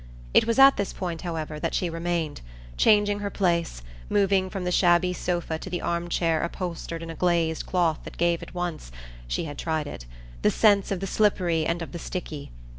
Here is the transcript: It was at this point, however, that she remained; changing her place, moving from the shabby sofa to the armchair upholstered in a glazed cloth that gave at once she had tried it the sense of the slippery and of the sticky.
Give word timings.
It 0.33 0.47
was 0.47 0.57
at 0.57 0.77
this 0.77 0.93
point, 0.93 1.21
however, 1.21 1.59
that 1.59 1.75
she 1.75 1.87
remained; 1.87 2.41
changing 2.75 3.19
her 3.19 3.29
place, 3.29 3.83
moving 4.09 4.49
from 4.49 4.63
the 4.63 4.71
shabby 4.71 5.13
sofa 5.13 5.59
to 5.59 5.69
the 5.69 5.79
armchair 5.79 6.41
upholstered 6.41 7.03
in 7.03 7.11
a 7.11 7.13
glazed 7.15 7.67
cloth 7.67 7.99
that 8.05 8.17
gave 8.17 8.41
at 8.41 8.55
once 8.55 8.91
she 9.27 9.43
had 9.43 9.59
tried 9.59 9.85
it 9.85 10.07
the 10.41 10.49
sense 10.49 10.89
of 10.89 11.01
the 11.01 11.05
slippery 11.05 11.67
and 11.67 11.83
of 11.83 11.91
the 11.91 11.99
sticky. 11.99 12.49